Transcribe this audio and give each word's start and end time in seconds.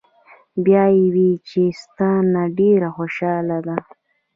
"بیا 0.65 0.83
ئې 0.95 1.05
وې 1.15 1.29
چې" 1.47 1.63
ستا 1.81 2.11
نه 2.33 2.43
ډېره 2.59 2.89
خوشاله 2.95 3.57
ده 3.67 3.77